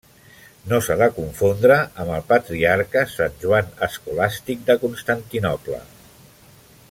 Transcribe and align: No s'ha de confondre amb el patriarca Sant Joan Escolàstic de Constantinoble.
No 0.69 0.77
s'ha 0.85 0.95
de 1.01 1.07
confondre 1.17 1.77
amb 1.81 2.15
el 2.15 2.25
patriarca 2.31 3.05
Sant 3.17 3.37
Joan 3.45 3.69
Escolàstic 3.89 4.65
de 4.71 4.81
Constantinoble. 4.87 5.83